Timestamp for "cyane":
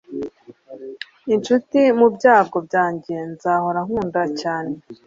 4.41-4.73